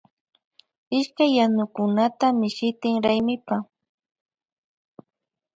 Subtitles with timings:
[0.99, 3.55] Ishkay yanukunata mishitin raymipa.